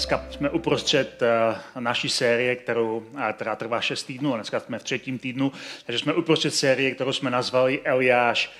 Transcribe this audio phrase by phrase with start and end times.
[0.00, 4.84] Dneska jsme uprostřed eh, naší série, kterou, která trvá 6 týdnů, a dneska jsme v
[4.84, 5.52] třetím týdnu,
[5.86, 8.50] takže jsme uprostřed série, kterou jsme nazvali Eliáš,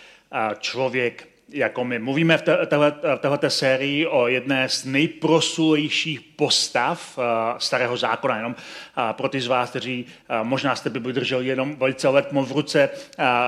[0.59, 1.99] člověk jako my.
[1.99, 2.43] Mluvíme v,
[3.19, 7.19] této sérii o jedné z nejprosulejších postav
[7.59, 8.37] starého zákona.
[8.37, 8.57] Jenom
[9.09, 10.07] uh, pro ty z vás, kteří
[10.43, 12.89] možná jste Bibli drželi jenom velice letmo v ruce,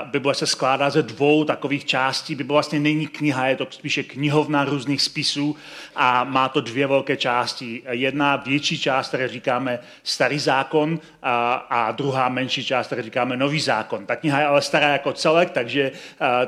[0.05, 2.35] Bible se skládá ze dvou takových částí.
[2.35, 5.57] Bible vlastně není kniha, je to spíše knihovna různých spisů
[5.97, 7.83] a má to dvě velké části.
[7.91, 13.61] Jedna větší část, které říkáme starý zákon a, a druhá menší část, které říkáme nový
[13.61, 14.07] zákon.
[14.07, 15.93] Ta kniha je ale stará jako celek, takže,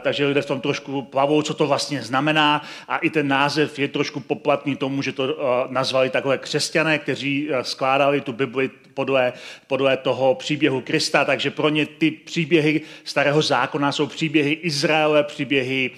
[0.00, 3.88] takže lidé v tom trošku plavou, co to vlastně znamená a i ten název je
[3.88, 5.36] trošku poplatný tomu, že to
[5.68, 9.32] nazvali ale křesťané, kteří skládali tu Bibli podle,
[9.66, 15.90] podle toho příběhu Krista, takže pro ně ty příběhy starého zákona jsou příběhy Izraele, příběhy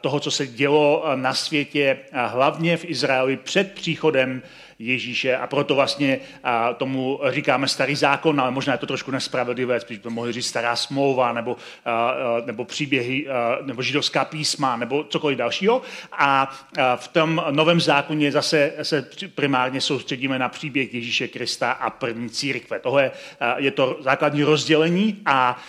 [0.00, 4.42] toho, co se dělo na světě, hlavně v Izraeli před příchodem
[4.78, 9.80] Ježíše a proto vlastně a tomu říkáme starý zákon, ale možná je to trošku nespravedlivé,
[9.80, 15.04] spíš by mohli říct stará smlouva nebo, a, nebo příběhy a, nebo židovská písma nebo
[15.04, 15.82] cokoliv dalšího.
[16.12, 21.90] A, a v tom novém zákoně zase se primárně soustředíme na příběh Ježíše Krista a
[21.90, 22.78] první církve.
[22.78, 23.10] Tohle
[23.56, 25.62] je to základní rozdělení a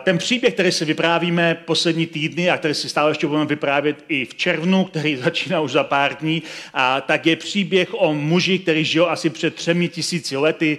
[0.00, 4.24] ten příběh, který si vyprávíme poslední týdny a který si stále ještě budeme vyprávět i
[4.24, 6.42] v červnu, který začíná už za pár dní,
[6.74, 10.78] a, tak je příběh o muži, který žil asi před třemi tisíci lety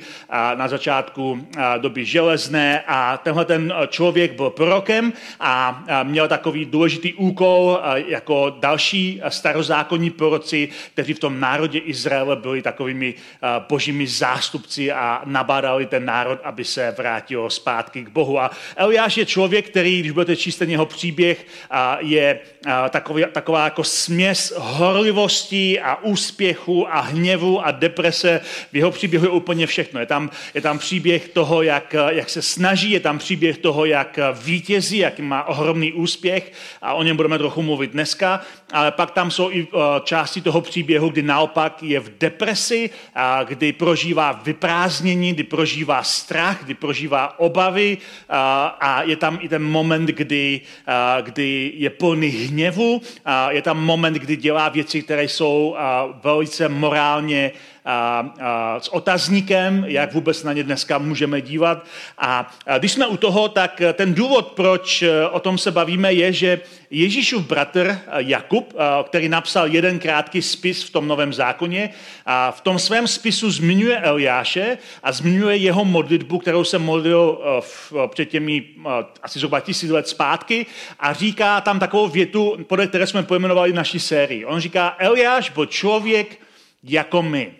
[0.55, 7.79] na začátku doby železné a tenhle ten člověk byl prorokem a měl takový důležitý úkol
[7.95, 13.13] jako další starozákonní proroci, kteří v tom národě Izraele byli takovými
[13.69, 18.39] božími zástupci a nabádali ten národ, aby se vrátil zpátky k Bohu.
[18.39, 21.45] A Eliáš je člověk, který, když budete číst ten jeho příběh,
[21.99, 22.39] je
[23.31, 28.41] taková jako směs horlivosti a úspěchu a hněvu a deprese.
[28.71, 29.99] V jeho příběhu je úplně všechno.
[29.99, 34.19] Je tam, je tam příběh toho, jak, jak se snaží, je tam příběh toho, jak
[34.43, 38.41] vítězí, jak má ohromný úspěch a o něm budeme trochu mluvit dneska.
[38.71, 43.43] Ale pak tam jsou i uh, části toho příběhu, kdy naopak je v depresi, a
[43.43, 47.97] kdy prožívá vyprázdnění, kdy prožívá strach, kdy prožívá obavy
[48.29, 53.61] a, a je tam i ten moment, kdy, a, kdy je plný hněvu, a je
[53.61, 57.48] tam moment, kdy dělá věci, které jsou a, velice morálně
[57.85, 61.85] a, a, s otazníkem, jak vůbec na ně dneska můžeme dívat.
[62.17, 66.13] A, a když jsme u toho, tak ten důvod, proč e, o tom se bavíme,
[66.13, 66.61] je, že
[66.91, 71.89] Ježíšův bratr e, Jakub, e, který napsal jeden krátký spis v tom Novém zákoně,
[72.25, 77.93] a v tom svém spisu zmiňuje Eliáše a zmiňuje jeho modlitbu, kterou se modlil v,
[78.07, 78.63] před těmi
[79.23, 80.65] asi zhruba tisíc let zpátky
[80.99, 84.45] a říká tam takovou větu, podle které jsme pojmenovali naší sérii.
[84.45, 86.39] On říká, Eliáš byl člověk
[86.83, 87.51] jako my.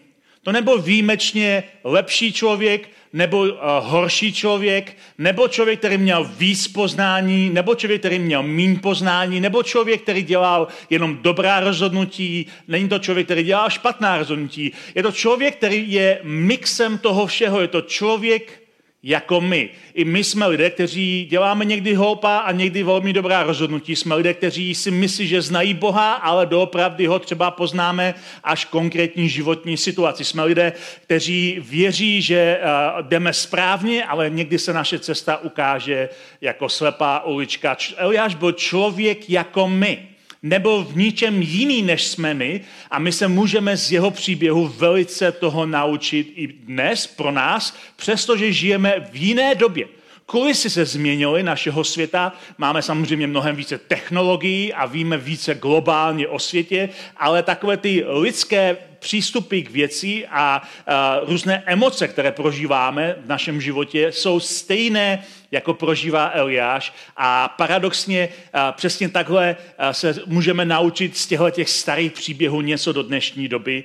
[0.44, 3.50] To nebyl výjimečně lepší člověk, nebo uh,
[3.80, 9.63] horší člověk, nebo člověk, který měl víc poznání, nebo člověk, který měl míň poznání, nebo
[9.63, 14.72] člověk, který dělal jenom dobrá rozhodnutí, není to člověk, který dělal špatná rozhodnutí.
[14.96, 18.69] Je to člověk, který je mixem toho všeho, je to člověk,
[19.03, 19.69] jako my.
[19.93, 23.95] I my jsme lidé, kteří děláme někdy hloupá a někdy velmi dobrá rozhodnutí.
[23.95, 29.29] Jsme lidé, kteří si myslí, že znají Boha, ale doopravdy ho třeba poznáme až konkrétní
[29.29, 30.25] životní situaci.
[30.25, 30.73] Jsme lidé,
[31.03, 32.59] kteří věří, že
[33.01, 36.09] jdeme správně, ale někdy se naše cesta ukáže
[36.41, 37.77] jako slepá ulička.
[37.97, 40.07] Eliáš byl člověk jako my
[40.44, 42.61] nebyl v ničem jiný, než jsme my
[42.91, 48.53] a my se můžeme z jeho příběhu velice toho naučit i dnes pro nás, přestože
[48.53, 49.87] žijeme v jiné době.
[50.25, 56.40] Kulisy se změnily našeho světa, máme samozřejmě mnohem více technologií a víme více globálně o
[56.40, 63.28] světě, ale takové ty lidské přístupy k věci a, a různé emoce, které prožíváme v
[63.28, 66.93] našem životě, jsou stejné jako prožívá Eliáš.
[67.17, 68.29] A paradoxně
[68.72, 69.55] přesně takhle
[69.91, 73.84] se můžeme naučit z těchto těch starých příběhů něco do dnešní doby.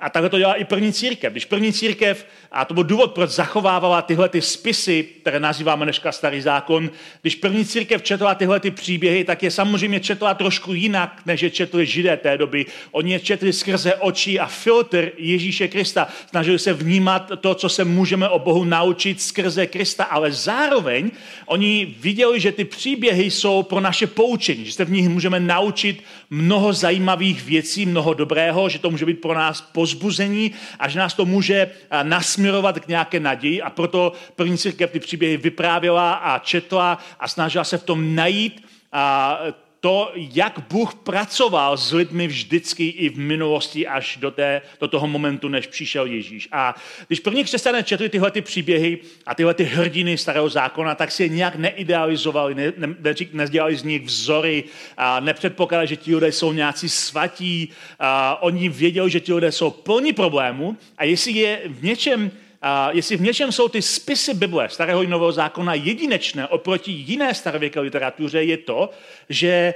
[0.00, 1.32] A takhle to dělá i první církev.
[1.32, 6.12] Když první církev, a to byl důvod, proč zachovávala tyhle ty spisy, které nazýváme dneska
[6.12, 6.90] starý zákon,
[7.22, 11.50] když první církev četla tyhle ty příběhy, tak je samozřejmě četla trošku jinak, než je
[11.50, 12.66] četli židé té doby.
[12.90, 16.08] Oni je četli skrze oči oči a filtr Ježíše Krista.
[16.30, 21.10] Snažili se vnímat to, co se můžeme o Bohu naučit skrze Krista, ale zároveň
[21.46, 26.02] oni viděli, že ty příběhy jsou pro naše poučení, že se v nich můžeme naučit
[26.30, 31.14] mnoho zajímavých věcí, mnoho dobrého, že to může být pro nás pozbuzení a že nás
[31.14, 31.70] to může
[32.02, 37.64] nasměrovat k nějaké naději a proto první církev ty příběhy vyprávěla a četla a snažila
[37.64, 38.62] se v tom najít
[38.92, 39.38] a
[39.80, 45.06] to, jak Bůh pracoval s lidmi vždycky i v minulosti až do, té, do toho
[45.06, 46.48] momentu, než přišel Ježíš.
[46.52, 46.74] A
[47.06, 51.22] když první křesťané četli tyhle ty příběhy a tyhle ty hrdiny starého zákona, tak si
[51.22, 52.94] je nějak neidealizovali, ne, ne,
[53.32, 54.64] nezdělali z nich vzory,
[54.96, 57.68] a nepředpokládali, že ti lidé jsou nějací svatí.
[57.98, 62.30] A oni věděli, že ti lidé jsou plní problémů a jestli je v něčem
[62.62, 67.34] a jestli v něčem jsou ty spisy Bible, starého i nového zákona, jedinečné oproti jiné
[67.34, 68.90] starověké literatuře, je to,
[69.28, 69.74] že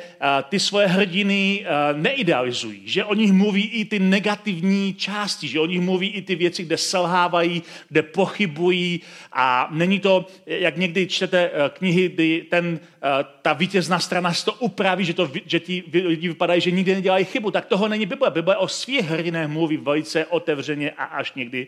[0.49, 5.81] ty svoje hrdiny neidealizují, že o nich mluví i ty negativní části, že o nich
[5.81, 9.01] mluví i ty věci, kde selhávají, kde pochybují
[9.33, 12.81] a není to, jak někdy čtete knihy, kdy ten,
[13.43, 17.51] ta vítězná strana to upraví, že, to, že ti lidi vypadají, že nikdy nedělají chybu,
[17.51, 18.31] tak toho není Bible.
[18.31, 21.67] Bible o svých hrdinách mluví velice otevřeně a až někdy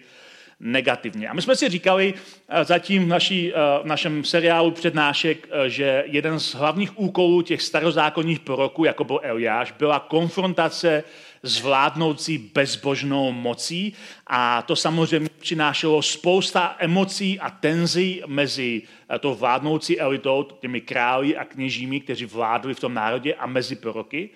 [0.60, 1.28] negativně.
[1.28, 2.14] A my jsme si říkali
[2.48, 7.42] eh, zatím v, naší, eh, v našem seriálu přednášek, eh, že jeden z hlavních úkolů
[7.42, 11.04] těch starozákonních proroků, jako byl Eliáš, byla konfrontace
[11.42, 13.92] s vládnoucí bezbožnou mocí
[14.26, 18.82] a to samozřejmě přinášelo spousta emocí a tenzí mezi
[19.20, 24.30] tou vládnoucí elitou, těmi králi a kněžími, kteří vládli v tom národě a mezi proroky.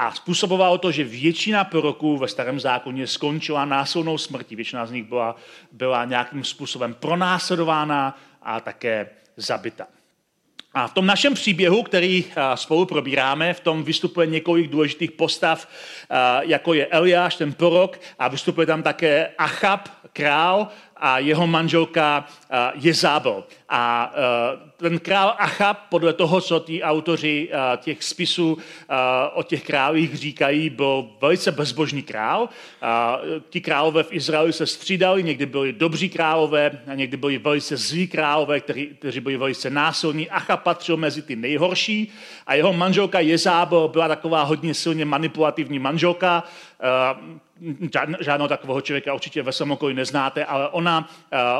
[0.00, 4.56] A způsobovalo to, že většina proroků ve starém zákoně skončila násilnou smrtí.
[4.56, 5.36] Většina z nich byla,
[5.72, 9.86] byla nějakým způsobem pronásledována a také zabita.
[10.74, 12.24] A v tom našem příběhu, který
[12.54, 15.68] spolu probíráme, v tom vystupuje několik důležitých postav,
[16.40, 20.68] jako je Eliáš, ten prorok, a vystupuje tam také Achab, král,
[21.00, 22.26] a jeho manželka
[22.74, 23.44] Jezábel.
[23.68, 24.12] A
[24.76, 28.58] ten král Achab, podle toho, co ty autoři těch spisů
[29.34, 32.48] o těch králích říkají, byl velice bezbožný král.
[33.50, 38.08] Ti králové v Izraeli se střídali, někdy byli dobří králové, a někdy byli velice zlí
[38.08, 40.30] králové, kteří, kteří byli velice násilní.
[40.30, 42.12] Achab patřil mezi ty nejhorší
[42.46, 46.44] a jeho manželka Jezábel byla taková hodně silně manipulativní manželka,
[48.20, 51.08] žádného takového člověka určitě ve svém okolí neznáte, ale ona,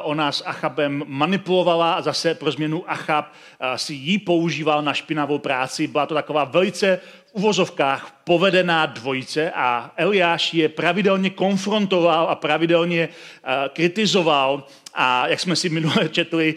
[0.03, 3.33] ona s Achabem manipulovala a zase pro změnu Achab
[3.77, 5.87] si ji používal na špinavou práci.
[5.87, 13.09] Byla to taková velice v uvozovkách povedená dvojice a Eliáš je pravidelně konfrontoval a pravidelně
[13.73, 14.65] kritizoval
[14.95, 16.55] a jak jsme si minule četli,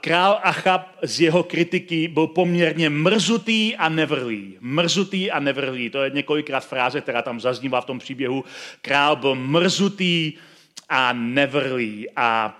[0.00, 4.56] král Achab z jeho kritiky byl poměrně mrzutý a nevrlý.
[4.60, 5.90] Mrzutý a nevrlý.
[5.90, 8.44] To je několikrát fráze, která tam zaznívá v tom příběhu.
[8.82, 10.32] Král byl mrzutý
[10.88, 12.06] a nevrlý.
[12.16, 12.59] A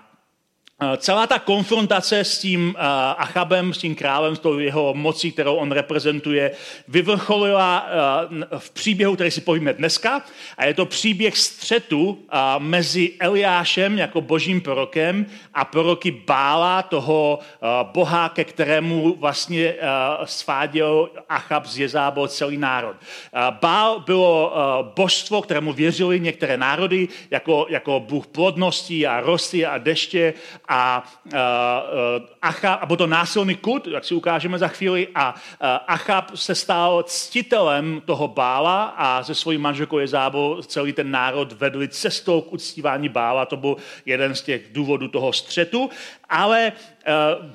[0.97, 2.81] celá ta konfrontace s tím eh,
[3.17, 6.51] Achabem, s tím králem, s tou jeho mocí, kterou on reprezentuje,
[6.87, 10.21] vyvrcholila eh, v příběhu, který si povíme dneska.
[10.57, 12.19] A je to příběh střetu
[12.57, 17.39] mezi Eliášem jako božím prorokem a proroky Bála, toho
[17.83, 19.75] boha, ke kterému vlastně
[20.25, 22.95] sváděl Achab z Jezábel celý národ.
[23.61, 24.53] Bál bylo
[24.95, 30.33] božstvo, kterému věřili některé národy, jako, jako bůh plodnosti a rosty a deště
[30.73, 31.31] a, uh,
[32.41, 36.55] Achab, a byl to násilný kult, jak si ukážeme za chvíli, a uh, Achab se
[36.55, 42.53] stal ctitelem toho Bála a ze svojí manželkou Jezábou celý ten národ vedli cestou k
[42.53, 43.75] uctívání Bála, to byl
[44.05, 45.89] jeden z těch důvodů toho střetu,
[46.29, 46.71] ale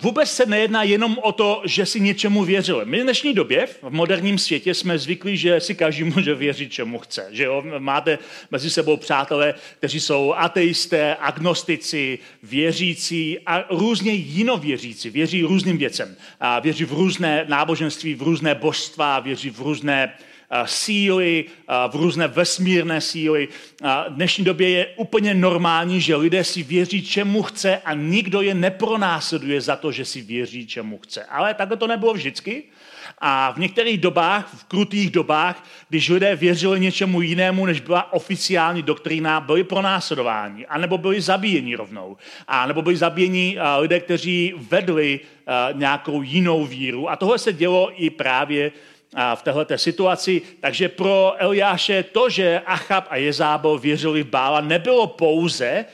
[0.03, 2.85] vůbec se nejedná jenom o to, že si něčemu věřili.
[2.85, 6.99] My v dnešní době, v moderním světě, jsme zvyklí, že si každý může věřit, čemu
[6.99, 7.29] chce.
[7.31, 7.63] Že jo?
[7.79, 8.19] Máte
[8.51, 16.17] mezi sebou přátelé, kteří jsou ateisté, agnostici, věřící, a různě jinověřící, věří různým věcem.
[16.41, 20.13] A věří v různé náboženství, v různé božstva, věří v různé
[20.65, 21.45] síly,
[21.89, 23.49] v různé vesmírné síly.
[24.09, 28.55] V dnešní době je úplně normální, že lidé si věří, čemu chce a nikdo je
[28.55, 31.25] nepronásleduje za to, že si věří, čemu chce.
[31.25, 32.63] Ale takhle to nebylo vždycky.
[33.19, 38.83] A v některých dobách, v krutých dobách, když lidé věřili něčemu jinému, než byla oficiální
[38.83, 42.17] doktrína, byli pronásledováni, anebo byli zabíjeni rovnou,
[42.49, 45.21] a nebo byli zabíjeni lidé, kteří vedli
[45.73, 47.11] nějakou jinou víru.
[47.11, 48.73] A tohle se dělo i právě
[49.35, 50.43] v této situaci.
[50.61, 55.85] Takže pro Eliáše to, že Achab a Jezábel věřili v Bála, nebylo pouze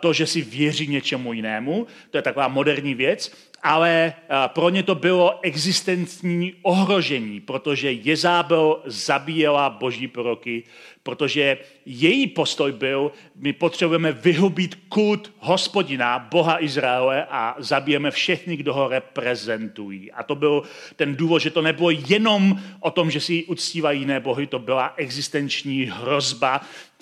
[0.00, 3.32] to, že si věří něčemu jinému, to je taková moderní věc,
[3.62, 4.14] ale
[4.46, 10.62] pro ně to bylo existenční ohrožení, protože Jezábel zabíjela boží proroky,
[11.02, 18.74] protože její postoj byl, my potřebujeme vyhubit kult hospodina, Boha Izraele a zabijeme všechny, kdo
[18.74, 20.12] ho reprezentují.
[20.12, 20.62] A to byl
[20.96, 24.94] ten důvod, že to nebylo jenom o tom, že si uctívají jiné bohy, to byla
[24.96, 26.60] existenční hrozba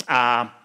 [0.08, 0.56] a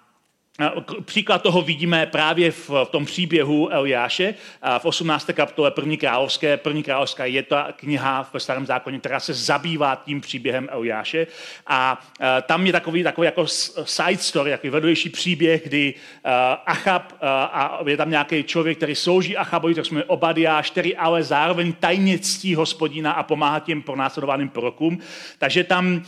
[1.06, 4.34] Příklad toho vidíme právě v tom příběhu Eliáše
[4.80, 5.30] v 18.
[5.34, 6.58] kapitole první královské.
[6.58, 11.28] První královská je ta kniha v starém zákoně, která se zabývá tím příběhem Eliáše.
[11.68, 12.06] A
[12.42, 13.48] tam je takový, takový jako
[13.84, 15.94] side story, takový vedlejší příběh, kdy
[16.66, 21.74] Achab a je tam nějaký člověk, který slouží Achabovi, tak jsme Obadiáš, který ale zároveň
[21.74, 25.00] tajně ctí hospodina a pomáhá těm pronásledovaným prorokům.
[25.40, 26.04] Takže tam,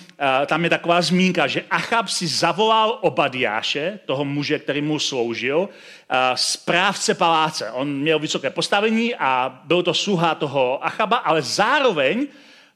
[0.46, 5.70] tam je taková zmínka, že Achab si zavolal Obadiáše, toho muže, který mu sloužil,
[6.36, 7.72] správce paláce.
[7.72, 12.28] On měl vysoké postavení a byl to sluha toho Achaba, ale zároveň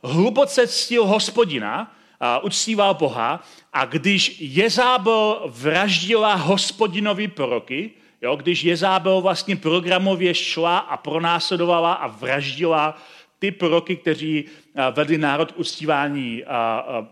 [0.03, 1.93] hluboce ctil hospodina,
[2.41, 7.91] uctíval Boha a když Jezábel vraždila hospodinovi proroky,
[8.21, 12.97] jo, když Jezábel vlastně programově šla a pronásledovala a vraždila
[13.39, 14.45] ty proroky, kteří
[14.91, 16.43] vedli národ uctívání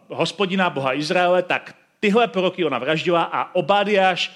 [0.10, 4.32] hospodina, Boha Izraele, tak tyhle proroky ona vraždila a Obadiáš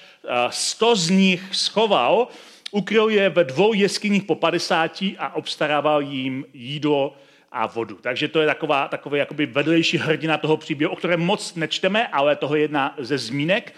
[0.50, 2.28] sto z nich schoval,
[2.70, 7.16] ukryl je ve dvou jeskyních po 50 a obstarával jim jídlo
[7.52, 7.98] a vodu.
[8.00, 12.36] Takže to je taková, takový jakoby vedlejší hrdina toho příběhu, o kterém moc nečteme, ale
[12.36, 13.74] toho je jedna ze zmínek.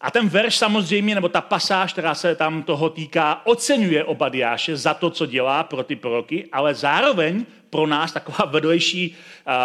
[0.00, 4.94] A ten verš samozřejmě, nebo ta pasáž, která se tam toho týká, oceňuje Obadiáše za
[4.94, 9.14] to, co dělá pro ty proroky, ale zároveň pro nás taková vedlejší,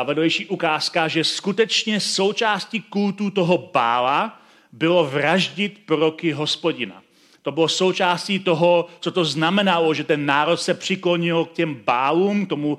[0.04, 4.42] vedlejší ukázka, že skutečně součástí kultu toho bála
[4.72, 7.02] bylo vraždit proroky hospodina.
[7.42, 12.46] To bylo součástí toho, co to znamenalo, že ten národ se přiklonil k těm bálům,
[12.46, 12.78] tomu,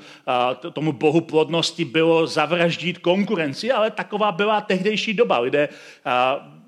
[0.72, 5.38] tomu bohu plodnosti bylo zavraždit konkurenci, ale taková byla tehdejší doba.
[5.38, 5.68] Lidé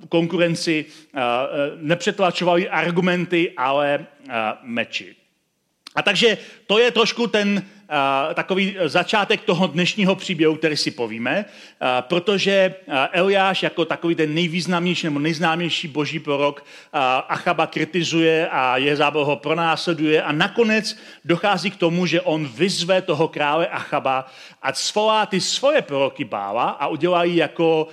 [0.08, 0.84] konkurenci
[1.76, 4.06] nepřetlačovali argumenty, ale
[4.62, 5.16] meči.
[5.94, 7.62] A takže to je trošku ten
[8.34, 11.44] takový začátek toho dnešního příběhu, který si povíme,
[12.00, 12.74] protože
[13.12, 16.64] Eliáš jako takový ten nejvýznamnější nebo nejznámější boží prorok
[17.28, 23.28] Achaba kritizuje a Jezabel ho pronásleduje a nakonec dochází k tomu, že on vyzve toho
[23.28, 24.26] krále Achaba,
[24.62, 27.88] a svolá ty svoje proroky Bála a udělají jako,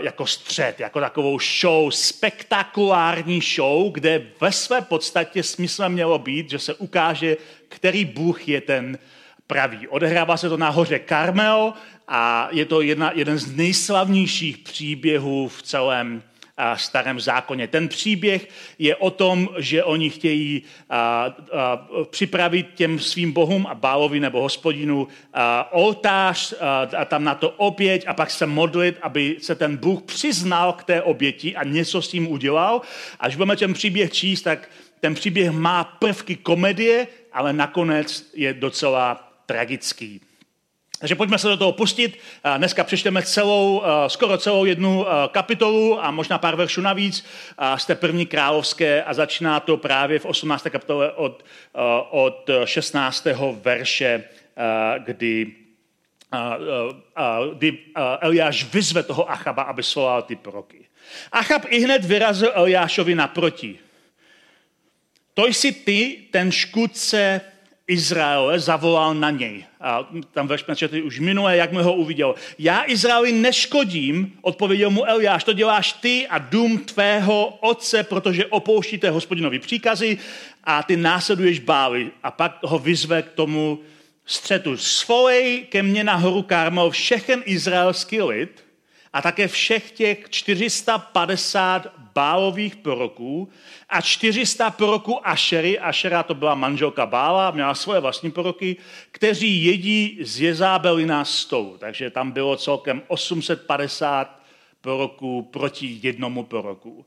[0.00, 6.58] jako střed, jako takovou show, spektakulární show, kde ve své podstatě smyslem mělo být, že
[6.58, 7.36] se ukáže,
[7.68, 8.98] který Bůh je ten
[9.46, 9.88] pravý.
[9.88, 11.72] Odehrává se to na hoře Karmel
[12.08, 16.22] a je to jedna, jeden z nejslavnějších příběhů v celém
[16.56, 17.68] a, starém zákoně.
[17.68, 18.48] Ten příběh
[18.78, 21.34] je o tom, že oni chtějí a, a,
[22.10, 27.50] připravit těm svým bohům a bálovi nebo hospodinu a, oltář a, a tam na to
[27.50, 32.02] oběť a pak se modlit, aby se ten Bůh přiznal k té oběti a něco
[32.02, 32.80] s tím udělal.
[33.20, 34.68] Až budeme ten příběh číst, tak
[35.00, 40.20] ten příběh má prvky komedie, ale nakonec je docela tragický.
[40.98, 42.18] Takže pojďme se do toho pustit.
[42.56, 47.24] Dneska přečteme celou, skoro celou jednu kapitolu a možná pár veršů navíc
[47.76, 50.66] z té první královské a začíná to právě v 18.
[50.70, 51.44] kapitole od,
[52.10, 53.26] od 16.
[53.62, 54.24] verše,
[54.98, 55.52] kdy,
[57.54, 57.78] kdy
[58.20, 60.84] Eliáš vyzve toho Achaba, aby svolal ty proroky.
[61.32, 63.78] Achab i hned vyrazil Eliášovi naproti.
[65.34, 67.40] To jsi ty, ten škůdce
[67.88, 69.64] Izraele zavolal na něj.
[69.80, 72.34] A tam ve četli už minule, jak mi ho uviděl.
[72.58, 79.10] Já Izraeli neškodím, odpověděl mu Eliáš, to děláš ty a dům tvého otce, protože opouštíte
[79.10, 80.18] hospodinovi příkazy
[80.64, 82.10] a ty následuješ báli.
[82.22, 83.78] A pak ho vyzve k tomu
[84.24, 84.76] střetu.
[84.76, 88.65] Svolej ke mně na horu Karmel všechen izraelský lid
[89.16, 93.48] a také všech těch 450 bálových proroků
[93.88, 95.78] a 400 proroků Ašery.
[95.78, 98.76] Ašera to byla manželka Bála, měla svoje vlastní proroky,
[99.10, 101.76] kteří jedí z Jezábelina stolu.
[101.78, 104.42] Takže tam bylo celkem 850
[104.80, 107.06] proroků proti jednomu proroku.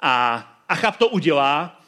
[0.00, 1.80] A Achab to udělá,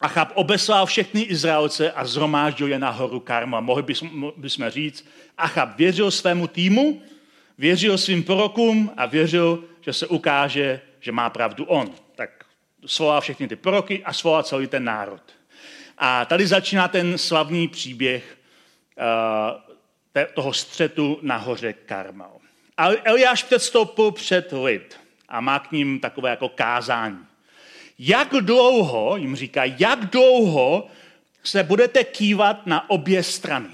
[0.00, 3.60] Achab obeslal všechny Izraelce a zhromáždil je na horu Karma.
[3.60, 3.82] Mohli
[4.36, 5.06] bychom říct,
[5.38, 7.02] Achab věřil svému týmu,
[7.58, 11.90] věřil svým prorokům a věřil, že se ukáže, že má pravdu on.
[12.14, 12.44] Tak
[12.86, 15.22] svolal všechny ty proroky a svolal celý ten národ.
[15.98, 18.38] A tady začíná ten slavný příběh
[20.16, 22.30] uh, toho střetu na hoře Karmel.
[22.76, 27.26] A Eliáš předstoupil před lid a má k ním takové jako kázání.
[27.98, 30.86] Jak dlouho, jim říká, jak dlouho
[31.44, 33.73] se budete kývat na obě strany.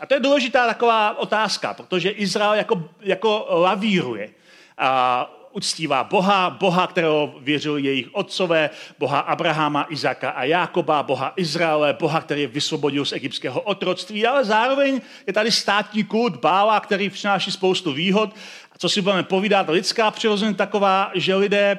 [0.00, 4.30] A to je důležitá taková otázka, protože Izrael jako, jako lavíruje.
[4.78, 11.96] A uctívá Boha, Boha, kterého věřili jejich otcové, Boha Abrahama, Izaka a Jákoba, Boha Izraele,
[12.00, 17.10] Boha, který je vysvobodil z egyptského otroctví, ale zároveň je tady státní kult Bála, který
[17.10, 18.30] přináší spoustu výhod.
[18.72, 21.78] A co si budeme povídat, lidská přirozenost taková, že lidé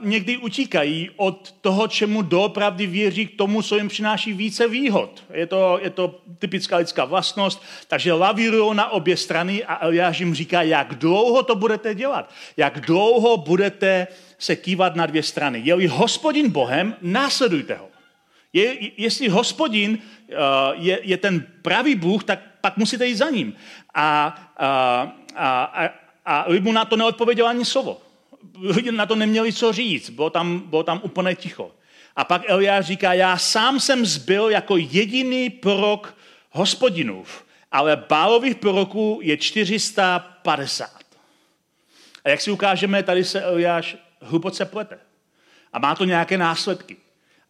[0.00, 5.24] někdy utíkají od toho, čemu doopravdy věří, k tomu, co jim přináší více výhod.
[5.34, 10.34] Je to, je to typická lidská vlastnost, takže lavírují na obě strany a Eliáš jim
[10.34, 14.06] říká, jak dlouho to budete dělat, jak dlouho budete
[14.38, 15.60] se kývat na dvě strany.
[15.64, 17.88] Je-li hospodin Bohem, následujte ho.
[18.52, 20.36] Je, jestli hospodin uh,
[20.72, 23.54] je, je ten pravý Bůh, tak pak musíte jít za ním.
[23.94, 28.07] A, a, a, a, a mu na to neodpověděl ani slovo
[28.60, 31.70] lidi na to neměli co říct, bylo tam, bylo tam úplně ticho.
[32.16, 36.16] A pak Eliáš říká, já sám jsem zbyl jako jediný prorok
[36.50, 40.90] hospodinův, ale bálových proroků je 450.
[42.24, 44.98] A jak si ukážeme, tady se Eliáš hluboce plete.
[45.72, 46.96] A má to nějaké následky.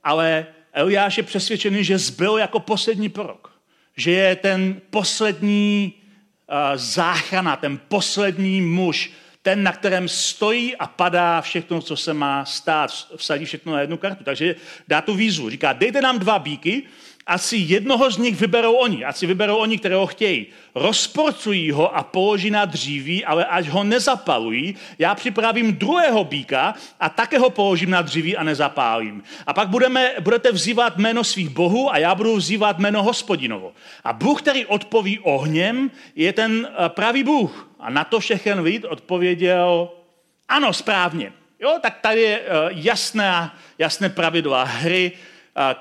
[0.04, 3.52] Ale Eliáš je přesvědčený, že zbyl jako poslední prorok.
[3.96, 9.12] Že je ten poslední uh, záchrana, ten poslední muž,
[9.42, 13.96] ten, na kterém stojí a padá všechno, co se má stát, vsadí všechno na jednu
[13.96, 14.24] kartu.
[14.24, 14.54] Takže
[14.88, 15.50] dá tu výzvu.
[15.50, 16.82] Říká, dejte nám dva bíky,
[17.28, 20.46] asi jednoho z nich vyberou oni, asi vyberou oni, kterého chtějí.
[20.74, 27.08] Rozporcují ho a položí na dříví, ale až ho nezapalují, já připravím druhého býka a
[27.08, 29.22] také ho položím na dříví a nezapálím.
[29.46, 33.72] A pak budeme, budete vzývat jméno svých bohů a já budu vzývat jméno hospodinovo.
[34.04, 37.70] A Bůh, který odpoví ohněm, je ten eh, pravý Bůh.
[37.80, 39.90] A na to všechen lid odpověděl,
[40.48, 41.32] ano, správně.
[41.60, 45.12] Jo, tak tady je eh, jasné, jasné pravidla hry,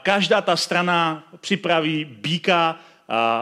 [0.02, 2.80] každá ta strana připraví býka,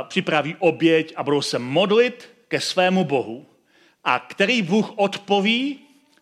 [0.08, 3.46] připraví oběť a budou se modlit ke svému Bohu.
[4.04, 5.80] A který Bůh odpoví,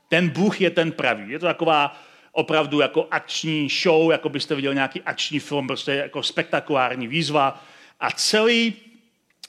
[0.08, 1.32] ten Bůh je ten pravý.
[1.32, 2.02] Je to taková
[2.32, 7.64] opravdu jako akční show, jako byste viděli nějaký akční film, prostě jako spektakulární výzva.
[8.00, 8.74] A celý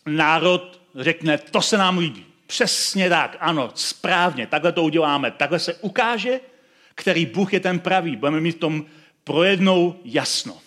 [0.07, 2.27] národ řekne, to se nám líbí.
[2.47, 5.31] Přesně tak, ano, správně, takhle to uděláme.
[5.31, 6.41] Takhle se ukáže,
[6.95, 8.17] který Bůh je ten pravý.
[8.17, 8.85] Budeme mít v tom
[9.25, 10.59] pro jednou jasno.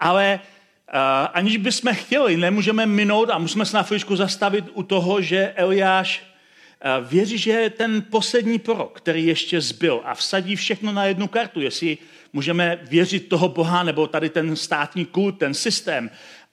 [0.00, 1.00] Ale uh,
[1.32, 6.22] aniž bychom chtěli, nemůžeme minout a musíme se na chvíličku zastavit u toho, že Eliáš
[6.22, 11.28] uh, věří, že je ten poslední prorok, který ještě zbyl a vsadí všechno na jednu
[11.28, 11.98] kartu, jestli
[12.32, 16.10] můžeme věřit toho Boha nebo tady ten státní kult, ten systém.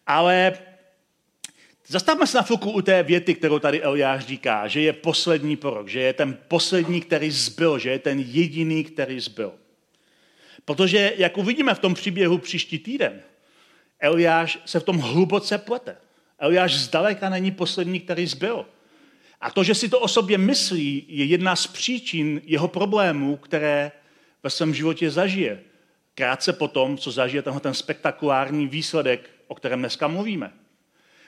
[0.07, 0.53] Ale
[1.89, 5.87] Zastavme se na chvilku u té věty, kterou tady Eliáš říká, že je poslední prorok,
[5.87, 9.51] že je ten poslední, který zbyl, že je ten jediný, který zbyl.
[10.67, 13.21] Protože, jak uvidíme v tom příběhu příští týden,
[13.99, 15.97] Eliáš se v tom hluboce plete.
[16.39, 18.65] Eliáš zdaleka není poslední, který zbyl.
[19.41, 23.91] A to, že si to o sobě myslí, je jedna z příčin jeho problémů, které
[24.43, 25.59] ve svém životě zažije.
[26.15, 30.51] Krátce potom, co zažije tenhle ten spektakulární výsledek, o kterém dneska mluvíme.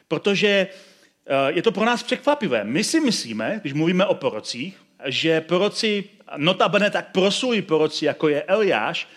[0.07, 2.63] Protože eh, je to pro nás překvapivé.
[2.63, 6.03] My si myslíme, když mluvíme o porocích, že proroci,
[6.37, 9.07] notabene tak prosují proroci, jako je Eliáš,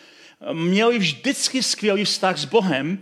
[0.53, 2.99] měli vždycky skvělý vztah s Bohem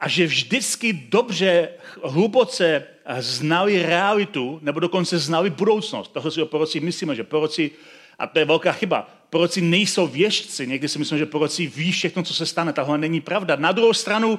[0.00, 1.68] a že vždycky dobře,
[2.04, 2.84] hluboce
[3.18, 6.12] znali realitu, nebo dokonce znali budoucnost.
[6.12, 7.70] Tohle si o proroci myslíme, že proroci,
[8.18, 10.66] a to je velká chyba, proroci nejsou věžci.
[10.66, 12.72] Někdy si myslím, že proroci ví všechno, co se stane.
[12.72, 13.56] Tahle není pravda.
[13.56, 14.38] Na druhou stranu,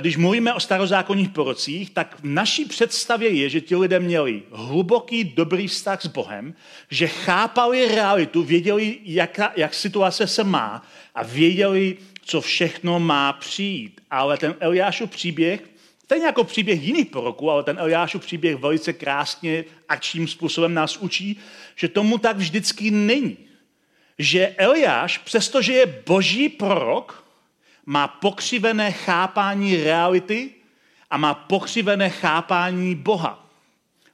[0.00, 5.24] když mluvíme o starozákonních prorocích, tak v naší představě je, že ti lidé měli hluboký,
[5.24, 6.54] dobrý vztah s Bohem,
[6.90, 14.00] že chápali realitu, věděli, jak, jak situace se má a věděli, co všechno má přijít.
[14.10, 15.60] Ale ten Eliášův příběh,
[16.04, 21.38] stejně jako příběh jiných proroků, ale ten Eliášův příběh velice krásně akčním způsobem nás učí,
[21.76, 23.36] že tomu tak vždycky není.
[24.18, 27.24] Že Eliáš, přestože je boží prorok,
[27.86, 30.50] má pokřivené chápání reality
[31.10, 33.50] a má pokřivené chápání Boha.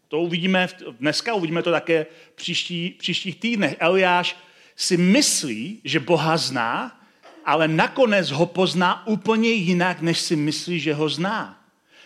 [0.09, 0.69] To uvidíme
[1.01, 3.77] dneska, uvidíme to také v příští, příštích týdnech.
[3.79, 4.37] Eliáš
[4.77, 7.01] si myslí, že Boha zná,
[7.45, 11.59] ale nakonec ho pozná úplně jinak, než si myslí, že ho zná.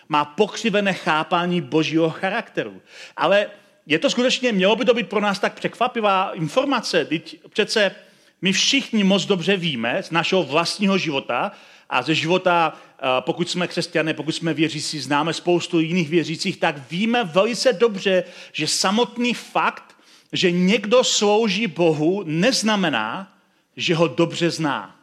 [0.09, 2.83] Má pokřivené chápání božího charakteru.
[3.16, 3.50] Ale
[3.87, 7.05] je to skutečně, mělo by to být pro nás tak překvapivá informace.
[7.05, 7.94] Teď přece
[8.42, 11.52] my všichni moc dobře víme z našeho vlastního života
[11.90, 16.90] a ze života, eh, pokud jsme křesťané, pokud jsme věřící, známe spoustu jiných věřících, tak
[16.90, 19.95] víme velice dobře, že samotný fakt,
[20.37, 23.33] že někdo slouží Bohu, neznamená,
[23.77, 24.96] že ho dobře zná.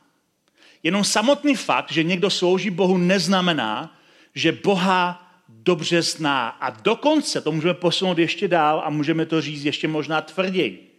[0.83, 3.97] Jenom samotný fakt, že někdo slouží Bohu, neznamená,
[4.35, 6.47] že Boha dobře zná.
[6.47, 10.89] A dokonce to můžeme posunout ještě dál a můžeme to říct ještě možná tvrději.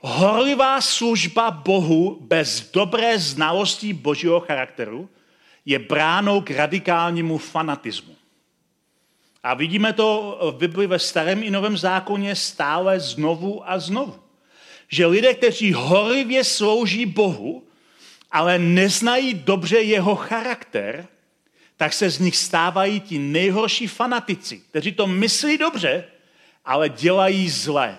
[0.00, 5.08] Horlivá služba Bohu bez dobré znalosti božího charakteru
[5.64, 8.16] je bránou k radikálnímu fanatismu.
[9.44, 14.18] A vidíme to v Bibli ve starém i novém zákoně stále znovu a znovu.
[14.88, 17.66] Že lidé, kteří horlivě slouží Bohu,
[18.30, 21.06] ale neznají dobře jeho charakter,
[21.76, 26.04] tak se z nich stávají ti nejhorší fanatici, kteří to myslí dobře,
[26.64, 27.98] ale dělají zle.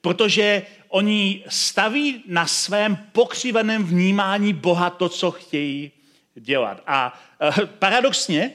[0.00, 5.92] Protože oni staví na svém pokřiveném vnímání Boha to, co chtějí
[6.34, 6.82] dělat.
[6.86, 8.50] A eh, paradoxně,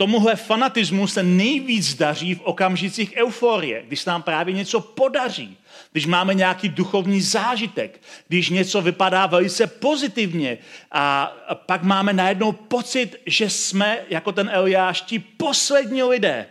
[0.00, 5.58] tomuhle fanatismu se nejvíc daří v okamžicích euforie, když nám právě něco podaří,
[5.92, 10.58] když máme nějaký duchovní zážitek, když něco vypadá velice pozitivně
[10.92, 16.46] a pak máme najednou pocit, že jsme jako ten Eliáš ti poslední lidé.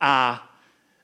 [0.00, 0.42] A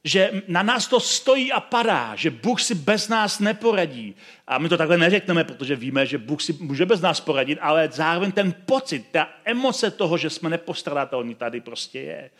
[0.06, 4.14] že na nás to stojí a padá, že Bůh si bez nás neporadí.
[4.46, 7.88] A my to takhle neřekneme, protože víme, že Bůh si může bez nás poradit, ale
[7.92, 12.30] zároveň ten pocit, ta emoce toho, že jsme nepostradatelní, tady prostě je.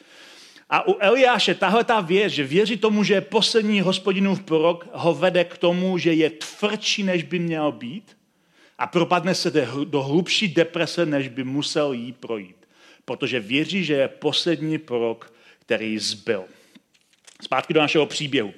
[0.71, 5.15] A u Eliáše tahle ta věc, že věří tomu, že je poslední hospodinův prorok, ho
[5.15, 8.17] vede k tomu, že je tvrdší, než by měl být
[8.79, 9.51] a propadne se
[9.85, 12.57] do hlubší deprese, než by musel jí projít.
[13.05, 16.45] Protože věří, že je poslední prorok, který zbyl.
[17.43, 18.55] Zpátky do našeho příběhu.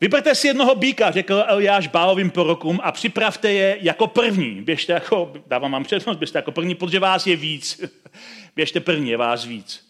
[0.00, 4.62] Vyberte si jednoho býka, řekl Eliáš bálovým prorokům a připravte je jako první.
[4.62, 7.84] Běžte jako, dávám vám přednost, běžte jako první, protože vás je víc.
[8.56, 9.88] Běžte první, je vás víc.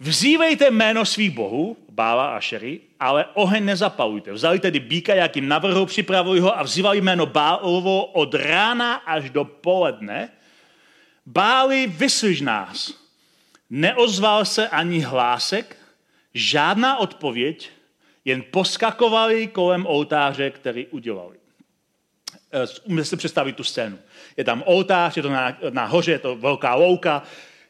[0.00, 4.32] Vzívejte jméno svých bohů, Bála a Šery, ale oheň nezapalujte.
[4.32, 9.30] Vzali tedy býka, jak jim navrhl, připravuj ho a vzývali jméno Bálovo od rána až
[9.30, 10.28] do poledne.
[11.26, 12.94] Báli, vyslyš nás.
[13.70, 15.76] Neozval se ani hlásek,
[16.34, 17.70] žádná odpověď,
[18.24, 21.36] jen poskakovali kolem oltáře, který udělali.
[22.52, 23.98] Eh, můžete si představit tu scénu.
[24.36, 27.22] Je tam oltář, je to na, na hoře, je to velká louka,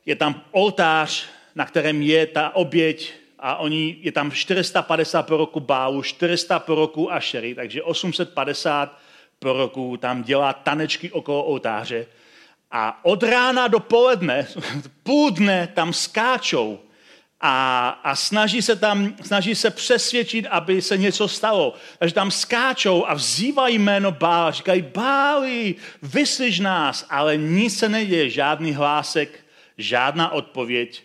[0.07, 6.03] je tam oltář, na kterém je ta oběť a oni, je tam 450 proroků Bálu,
[6.03, 8.99] 400 proroků Ašery, takže 850
[9.39, 12.07] proroků tam dělá tanečky okolo oltáře.
[12.71, 14.47] A od rána do poledne,
[15.03, 16.81] půl dne tam skáčou
[17.41, 21.75] a, a snaží, se tam, snaží se přesvědčit, aby se něco stalo.
[21.99, 24.51] Takže tam skáčou a vzývají jméno Bála.
[24.51, 29.45] Říkají, Báli, vyslyš nás, ale nic se neděje, žádný hlásek,
[29.79, 31.03] žádná odpověď,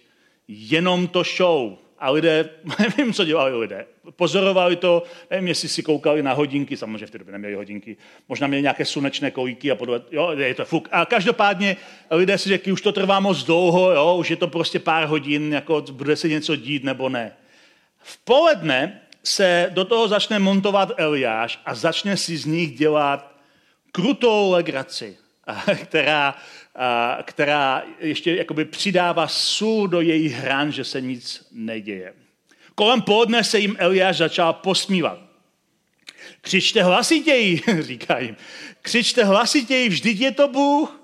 [0.47, 1.84] jenom to show.
[2.05, 7.05] A lidé, nevím, co dělali lidé, pozorovali to, nevím, jestli si koukali na hodinky, samozřejmě
[7.05, 7.97] v té době neměli hodinky,
[8.29, 10.89] možná měli nějaké slunečné kolíky a podle, jo, je to fuk.
[10.91, 11.77] A každopádně
[12.11, 15.53] lidé si řekli, už to trvá moc dlouho, jo, už je to prostě pár hodin,
[15.53, 17.31] jako bude se něco dít nebo ne.
[17.99, 23.35] V poledne se do toho začne montovat Eliáš a začne si z nich dělat
[23.91, 25.17] krutou legraci,
[25.83, 26.35] která,
[27.23, 32.13] která ještě jakoby přidává sůl do jejich hran, že se nic neděje.
[32.75, 35.19] Kolem poledne se jim Eliáš začal posmívat.
[36.41, 38.37] Křičte hlasitěji, říká jim.
[38.81, 41.01] Křičte hlasitěji, vždyť je to Bůh.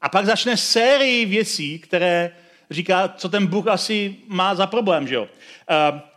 [0.00, 2.36] A pak začne sérii věcí, které
[2.70, 5.08] říká, co ten Bůh asi má za problém.
[5.08, 5.28] Že jo?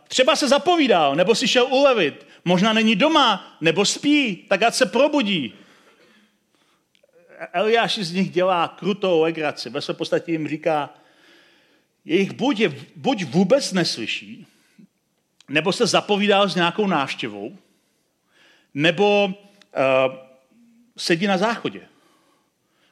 [0.08, 2.26] Třeba se zapovídal, nebo si šel ulevit.
[2.44, 5.54] Možná není doma, nebo spí, tak ať se probudí.
[7.52, 9.70] Eliáš z nich dělá krutou legraci.
[9.70, 10.94] Ve své podstatě jim říká,
[12.04, 14.46] jejich buď, je, buď vůbec neslyší,
[15.48, 17.58] nebo se zapovídal s nějakou návštěvou,
[18.74, 19.32] nebo uh,
[20.96, 21.80] sedí na záchodě.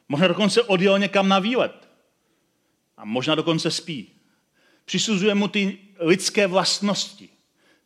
[0.09, 1.89] Možná dokonce odjel někam na výlet.
[2.97, 4.11] A možná dokonce spí.
[4.85, 7.29] Přisuzuje mu ty lidské vlastnosti.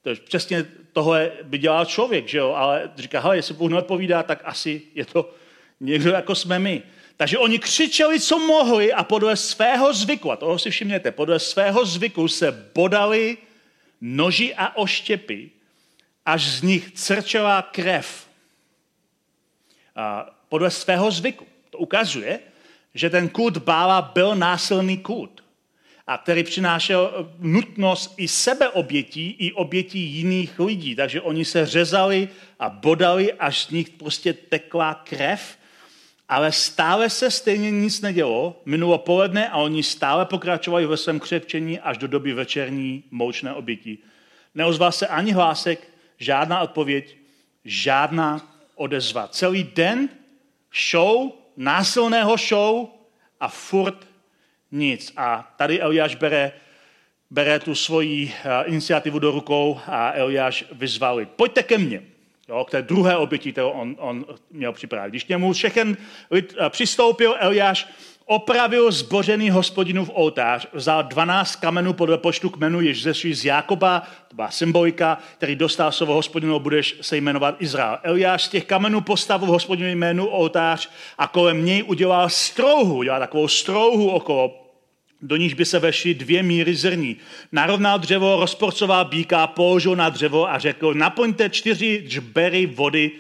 [0.02, 2.54] To je přesně tohle by dělal člověk, že jo?
[2.54, 5.34] ale říká, hele, jestli Bůh neodpovídá, tak asi je to
[5.80, 6.84] někdo jako jsme my.
[7.18, 11.86] Takže oni křičeli, co mohli a podle svého zvyku, a toho si všimněte, podle svého
[11.86, 13.38] zvyku se bodali
[14.02, 15.50] noži a oštěpy,
[16.26, 18.28] až z nich crčela krev.
[19.96, 21.46] A podle svého zvyku.
[21.70, 22.40] To ukazuje,
[22.94, 25.44] že ten kult Bála byl násilný kult,
[26.08, 30.96] a který přinášel nutnost i sebeobětí, i obětí jiných lidí.
[30.96, 35.59] Takže oni se řezali a bodali, až z nich prostě tekla krev
[36.30, 38.62] ale stále se stejně nic nedělo.
[38.66, 43.98] Minulo poledne a oni stále pokračovali ve svém křepčení až do doby večerní moučné oběti.
[44.56, 45.88] Neozval se ani hlásek,
[46.18, 47.18] žádná odpověď,
[47.66, 49.28] žádná odezva.
[49.28, 50.10] Celý den
[50.90, 52.88] show, násilného show
[53.40, 54.08] a furt
[54.72, 55.14] nic.
[55.18, 56.52] A tady Eliáš bere
[57.30, 58.34] bere tu svoji
[58.66, 62.04] iniciativu do rukou a Eliáš vyzvali, pojďte ke mně,
[62.50, 65.10] jo, k té druhé oběti, kterou on, on měl připravit.
[65.10, 65.98] Když němu všechen
[66.32, 67.88] lid přistoupil, Eliáš
[68.26, 74.36] opravil zbořený hospodinův oltář, vzal 12 kamenů podle počtu kmenů, jež zešli z Jákoba, to
[74.36, 77.98] byla symbolika, který dostal slovo hospodinu, budeš se jmenovat Izrael.
[78.04, 83.48] Eliáš z těch kamenů postavil hospodinu jménu oltář a kolem něj udělal strouhu, udělal takovou
[83.48, 84.69] strouhu okolo
[85.22, 87.18] do níž by se vešly dvě míry zrní.
[87.52, 93.12] Narovnal dřevo, rozporcoval býka, položil na dřevo a řekl, naplňte čtyři džbery vody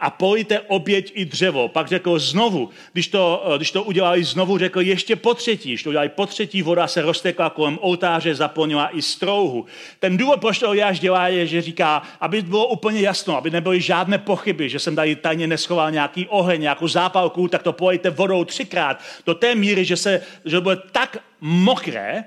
[0.00, 1.68] a pojďte oběť i dřevo.
[1.68, 5.68] Pak řekl znovu, když to, když to udělali znovu, řekl ještě po třetí.
[5.68, 9.66] Když to udělali po třetí, voda se roztekla kolem oltáře, zaplnila i strouhu.
[9.98, 13.80] Ten důvod, proč to Jáš dělá, je, že říká, aby bylo úplně jasno, aby nebyly
[13.80, 18.44] žádné pochyby, že jsem tady tajně neschoval nějaký oheň, nějakou zápalku, tak to pojďte vodou
[18.44, 22.24] třikrát do té míry, že, se, že bude tak mokré,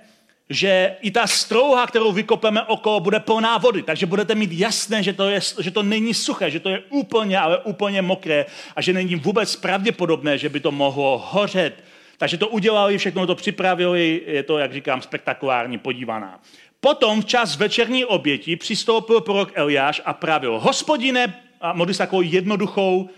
[0.49, 3.83] že i ta strouha, kterou vykopeme okolo, bude plná vody.
[3.83, 7.39] Takže budete mít jasné, že to, je, že to není suché, že to je úplně,
[7.39, 11.83] ale úplně mokré a že není vůbec pravděpodobné, že by to mohlo hořet.
[12.17, 16.39] Takže to udělali, všechno to připravili, je to, jak říkám, spektakulární podívaná.
[16.79, 22.21] Potom v čas večerní oběti přistoupil prorok Eliáš a pravil, hospodine, a modlí se takovou
[22.21, 23.09] jednoduchou,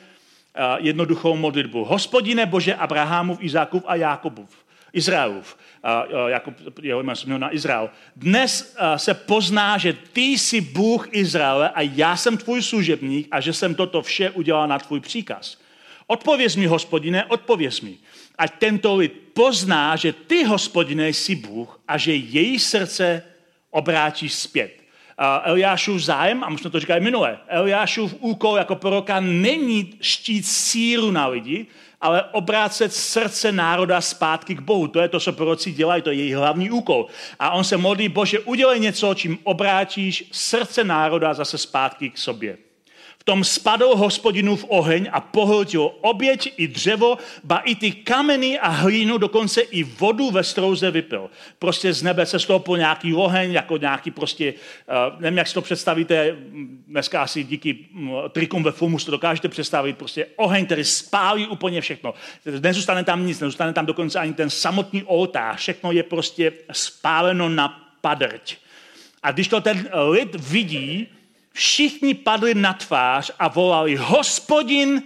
[0.77, 1.83] jednoduchou modlitbu.
[1.83, 4.49] Hospodine Bože Abrahamův, Izákův a Jákobův,
[4.93, 5.57] Izraelův
[6.27, 7.89] jako jeho jméno jsem na Izrael.
[8.15, 13.53] Dnes se pozná, že ty jsi Bůh Izraele a já jsem tvůj služebník a že
[13.53, 15.57] jsem toto vše udělal na tvůj příkaz.
[16.07, 17.97] Odpověz mi, hospodine, odpověz mi.
[18.37, 23.23] Ať tento lid pozná, že ty, hospodine, jsi Bůh a že její srdce
[23.69, 24.81] obrátíš zpět.
[25.43, 31.27] Eliášův zájem, a možná to říkali minule, Eliášův úkol jako proroka není štít síru na
[31.27, 31.65] lidi,
[32.01, 34.87] ale obrácet srdce národa zpátky k Bohu.
[34.87, 37.07] To je to, co proroci dělají, to je jejich hlavní úkol.
[37.39, 42.57] A on se modlí, Bože, udělej něco, čím obrátíš srdce národa zase zpátky k sobě.
[43.21, 48.67] V tom spadl hospodinův oheň a pohltil oběť i dřevo, ba i ty kameny a
[48.69, 51.29] hlínu, dokonce i vodu ve strouze vypil.
[51.59, 55.61] Prostě z nebe se stoupil nějaký oheň, jako nějaký prostě, uh, nevím, jak si to
[55.61, 56.35] představíte,
[56.87, 61.81] dneska asi díky mm, trikům ve filmu to dokážete představit, prostě oheň, který spálí úplně
[61.81, 62.13] všechno.
[62.59, 67.91] Nezůstane tam nic, nezůstane tam dokonce ani ten samotný oltář, všechno je prostě spáleno na
[68.01, 68.55] padrť.
[69.23, 71.07] A když to ten lid vidí,
[71.53, 75.03] všichni padli na tvář a volali, hospodin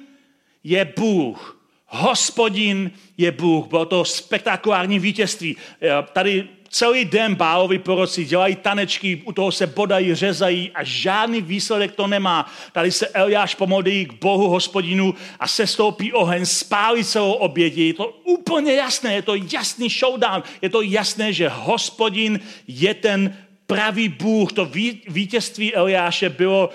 [0.64, 1.60] je Bůh.
[1.88, 3.68] Hospodin je Bůh.
[3.68, 5.58] Bylo to spektakulární vítězství.
[5.82, 11.42] Eh, tady celý den bálovi proroci dělají tanečky, u toho se bodají, řezají a žádný
[11.42, 12.52] výsledek to nemá.
[12.72, 17.88] Tady se Eliáš pomodlí k Bohu hospodinu a se stoupí oheň, spálí celou obědi.
[17.88, 20.44] Je to úplně jasné, je to jasný showdown.
[20.62, 24.66] Je to jasné, že hospodin je ten pravý Bůh, to
[25.08, 26.70] vítězství Eliáše bylo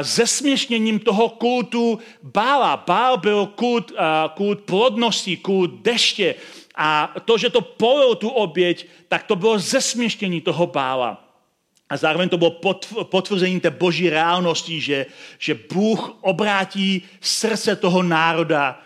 [0.00, 2.84] zesměšněním toho kultu Bála.
[2.86, 3.92] Bál byl kult,
[4.34, 6.34] kult plodnosti, kult deště.
[6.74, 11.28] A to, že to polil tu oběť, tak to bylo zesměšnění toho Bála.
[11.90, 12.50] A zároveň to bylo
[13.04, 15.06] potvrzení té boží reálnosti, že,
[15.38, 18.80] že Bůh obrátí srdce toho národa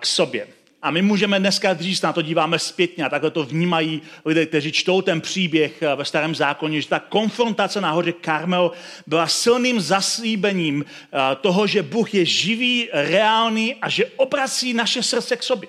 [0.00, 0.48] k sobě.
[0.82, 4.72] A my můžeme dneska říct, na to díváme zpětně a takhle to vnímají lidé, kteří
[4.72, 8.72] čtou ten příběh eh, ve starém zákoně, že ta konfrontace na hoře Karmel
[9.06, 15.36] byla silným zaslíbením eh, toho, že Bůh je živý, reálný a že obrací naše srdce
[15.36, 15.68] k sobě.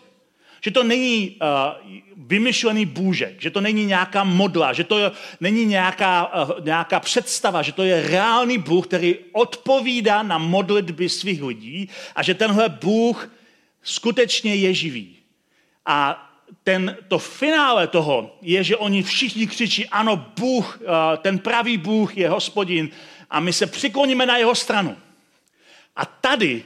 [0.62, 6.32] Že to není uh, vymyšlený bůžek, že to není nějaká modla, že to není nějaká,
[6.64, 12.34] nějaká představa, že to je reálný Bůh, který odpovídá na modlitby svých lidí a že
[12.34, 13.30] tenhle Bůh
[13.84, 15.16] skutečně je živý.
[15.86, 16.26] A
[16.64, 22.18] ten, to finále toho je, že oni všichni křičí, ano, Bůh, eh, ten pravý Bůh
[22.18, 22.90] je hospodin
[23.30, 24.98] a my se přikloníme na jeho stranu.
[25.96, 26.64] A tady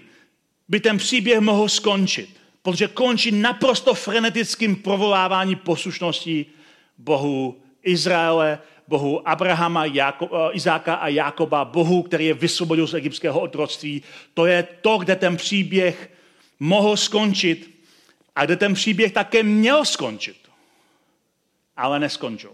[0.67, 2.29] by ten příběh mohl skončit,
[2.61, 6.45] protože končí naprosto frenetickým provolávání poslušnosti
[6.97, 13.39] Bohu Izraele, Bohu Abrahama, Jako, eh, Izáka a Jakoba, Bohu, který je vysvobodil z egyptského
[13.39, 14.03] otroctví.
[14.33, 16.09] To je to, kde ten příběh
[16.59, 17.85] mohl skončit
[18.35, 20.37] a kde ten příběh také měl skončit.
[21.77, 22.51] Ale neskončil.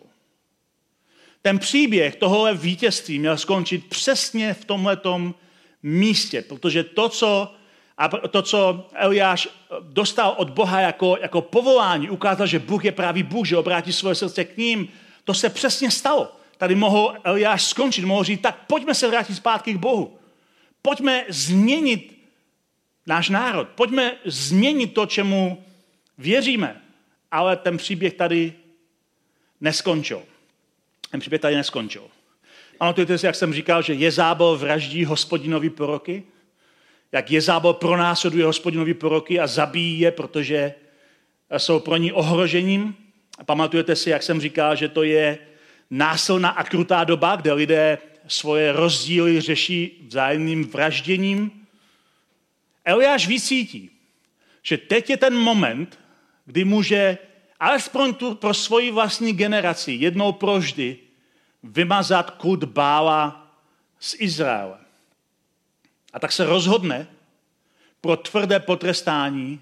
[1.42, 5.36] Ten příběh tohohle vítězství měl skončit přesně v tomhletom
[5.84, 7.54] místě, protože to, co,
[7.98, 9.48] a to, co Eliáš
[9.82, 14.16] dostal od Boha jako, jako povolání, ukázal, že Bůh je pravý Bůh, že obrátí svoje
[14.16, 14.88] srdce k ním,
[15.24, 16.36] to se přesně stalo.
[16.58, 20.18] Tady mohl Eliáš skončit, mohl říct, tak pojďme se vrátit zpátky k Bohu.
[20.82, 22.19] Pojďme změnit
[23.10, 23.70] náš národ.
[23.70, 25.64] Pojďme změnit to, čemu
[26.18, 26.82] věříme.
[27.32, 28.54] Ale ten příběh tady
[29.62, 30.22] neskončil.
[31.12, 32.04] ten příběh tady neskončil.
[32.78, 36.24] Pamatujete si, jak jsem říkal, že Jezábel vraždí hospodinovi proroky?
[37.12, 40.74] Jak Jezábel pronásleduje hospodinovi proroky a zabíjí je, protože
[41.58, 42.96] jsou pro ní ohrožením?
[43.38, 45.38] A pamatujete si, jak jsem říkal, že to je
[45.90, 51.59] násilná a krutá doba, kde lidé svoje rozdíly řeší vzájemným vražděním?
[52.90, 53.90] Eliáš vycítí,
[54.64, 56.00] že teď je ten moment,
[56.46, 57.18] kdy může
[57.60, 60.98] alespoň tu pro svoji vlastní generaci jednou proždy
[61.64, 63.54] vymazat kult Bála
[64.00, 64.78] z Izraele.
[66.14, 67.08] A tak se rozhodne
[68.02, 69.62] pro tvrdé potrestání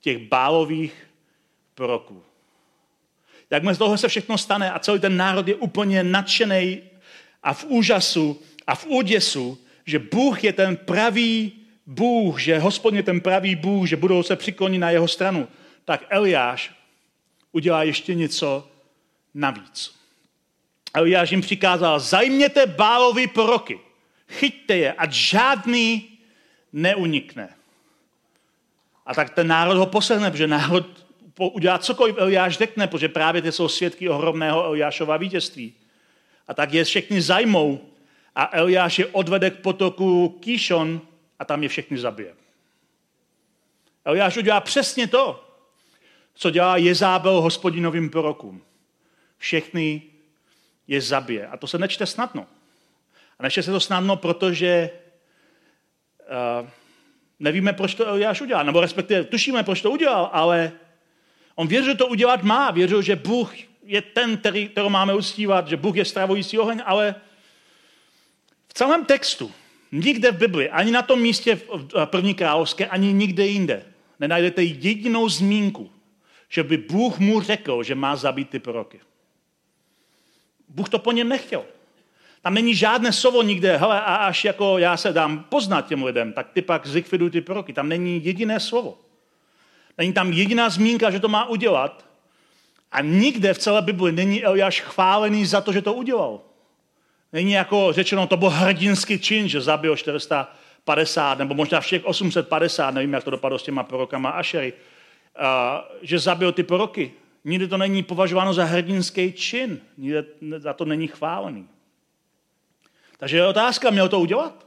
[0.00, 0.94] těch bálových
[1.74, 2.22] proroků.
[3.50, 6.82] Jak z toho se všechno stane a celý ten národ je úplně nadšený
[7.42, 13.02] a v úžasu a v úděsu, že Bůh je ten pravý Bůh, že hospodin je
[13.02, 15.48] ten pravý Bůh, že budou se přiklonit na jeho stranu,
[15.84, 16.72] tak Eliáš
[17.52, 18.68] udělá ještě něco
[19.34, 19.94] navíc.
[20.94, 23.80] Eliáš jim přikázal, zajměte bálovi proroky,
[24.28, 26.08] chyťte je, ať žádný
[26.72, 27.48] neunikne.
[29.06, 30.86] A tak ten národ ho poslechne, protože národ
[31.38, 35.74] udělá cokoliv Eliáš řekne, protože právě ty jsou svědky ohromného Eliášova vítězství.
[36.48, 37.80] A tak je všechny zajmou
[38.34, 41.00] a Eliáš je odvede k potoku Kýšon
[41.42, 42.34] a tam je všechny zabije.
[44.04, 45.48] Eliáš udělá přesně to,
[46.34, 48.62] co dělá Jezábel hospodinovým prorokům.
[49.38, 50.02] Všechny
[50.86, 51.46] je zabije.
[51.46, 52.46] A to se nečte snadno.
[53.38, 54.90] A nečte se to snadno, protože
[56.62, 56.68] uh,
[57.38, 58.64] nevíme, proč to Eliáš udělal.
[58.64, 60.72] Nebo respektive tušíme, proč to udělal, ale
[61.54, 62.70] on věřil, že to udělat má.
[62.70, 67.14] Věřil, že Bůh je ten, který, kterou máme uctívat, že Bůh je stravující oheň, ale
[68.68, 69.52] v celém textu,
[69.92, 73.84] nikde v Bibli, ani na tom místě v první královské, ani nikde jinde,
[74.20, 75.90] nenajdete jedinou zmínku,
[76.48, 79.00] že by Bůh mu řekl, že má zabít ty proroky.
[80.68, 81.64] Bůh to po něm nechtěl.
[82.42, 86.32] Tam není žádné slovo nikde, hele, a až jako já se dám poznat těm lidem,
[86.32, 87.72] tak ty pak zlikviduj ty proroky.
[87.72, 88.98] Tam není jediné slovo.
[89.98, 92.06] Není tam jediná zmínka, že to má udělat.
[92.92, 96.40] A nikde v celé Bibli není Eliáš chválený za to, že to udělal.
[97.32, 103.12] Není jako řečeno, to byl hrdinský čin, že zabil 450, nebo možná všech 850, nevím,
[103.12, 104.72] jak to dopadlo s těma prorokama Ašery,
[106.02, 107.12] že zabil ty proroky.
[107.44, 109.80] Nikdy to není považováno za hrdinský čin.
[109.96, 110.24] Nikdy
[110.56, 111.68] za to není chválený.
[113.16, 114.66] Takže je otázka, měl to udělat?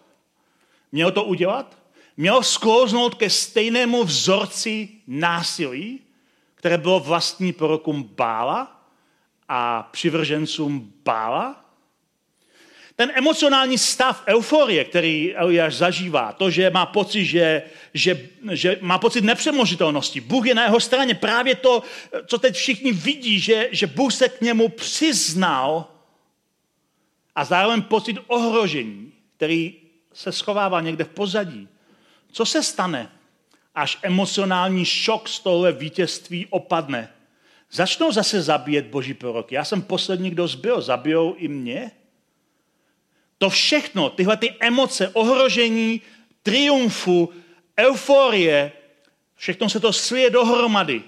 [0.91, 1.77] Měl to udělat?
[2.17, 5.99] Měl sklouznout ke stejnému vzorci násilí,
[6.55, 8.87] které bylo vlastní prorokům Bála
[9.49, 11.64] a přivržencům Bála?
[12.95, 18.97] Ten emocionální stav euforie, který Eliáš zažívá, to, že má pocit, že, že, že má
[18.97, 21.83] pocit nepřemožitelnosti, Bůh je na jeho straně, právě to,
[22.25, 25.85] co teď všichni vidí, že, že Bůh se k němu přiznal
[27.35, 29.73] a zároveň pocit ohrožení, který
[30.13, 31.67] se schovává někde v pozadí.
[32.31, 33.11] Co se stane,
[33.75, 37.11] až emocionální šok z tohle vítězství opadne?
[37.71, 39.55] Začnou zase zabíjet boží proroky.
[39.55, 40.81] Já jsem poslední, kdo zbyl.
[40.81, 41.91] Zabijou i mě?
[43.37, 46.01] To všechno, tyhle ty emoce, ohrožení,
[46.43, 47.33] triumfu,
[47.79, 48.71] euforie,
[49.35, 51.01] všechno se to slije dohromady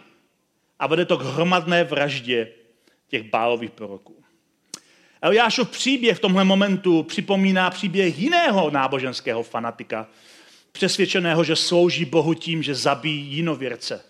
[0.79, 2.51] a vede to k hromadné vraždě
[3.07, 4.23] těch bálových proroků.
[5.21, 10.07] Eliášův příběh v tomhle momentu připomíná příběh jiného náboženského fanatika,
[10.71, 14.05] přesvědčeného, že slouží Bohu tím, že zabíjí jinověrce.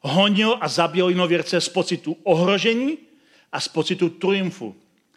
[0.00, 2.98] Honil a zabil jinověrce z pocitu ohrožení
[3.52, 4.76] a z pocitu triumfu.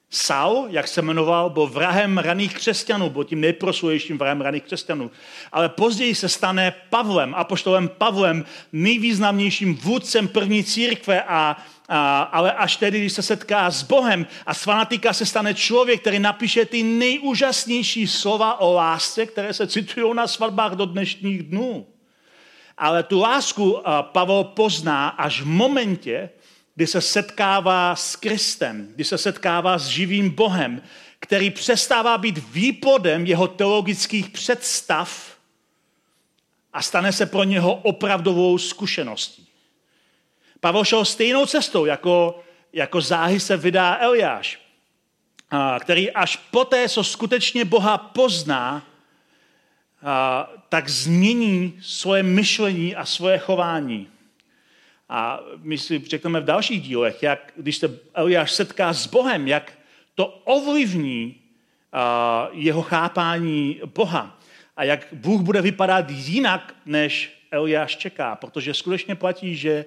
[0.09, 5.11] Saul, jak se jmenoval, byl vrahem raných křesťanů, byl tím nejproslulejším vrahem raných křesťanů.
[5.51, 11.57] Ale později se stane Pavlem, apoštolem Pavlem, nejvýznamnějším vůdcem první církve, a,
[11.89, 16.01] a, ale až tedy, když se setká s Bohem a s fanatika se stane člověk,
[16.01, 21.87] který napíše ty nejúžasnější slova o lásce, které se citují na svatbách do dnešních dnů.
[22.77, 26.29] Ale tu lásku Pavel pozná až v momentě,
[26.77, 30.81] kdy se setkává s Kristem, kdy se setkává s živým Bohem,
[31.19, 35.37] který přestává být výplodem jeho teologických představ
[36.73, 39.47] a stane se pro něho opravdovou zkušeností.
[40.59, 44.59] Pavel šel stejnou cestou, jako, jako záhy se vydá Eliáš,
[45.79, 48.87] který až poté, co skutečně Boha pozná,
[50.69, 54.07] tak změní svoje myšlení a svoje chování.
[55.09, 59.73] A my si řekneme v dalších dílech, jak když se Eliáš setká s Bohem, jak
[60.15, 61.35] to ovlivní
[62.51, 64.39] jeho chápání Boha
[64.77, 69.85] a jak Bůh bude vypadat jinak, než Eliáš čeká, protože skutečně platí, že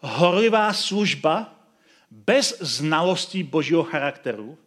[0.00, 1.54] horlivá služba
[2.10, 4.58] bez znalostí božího charakteru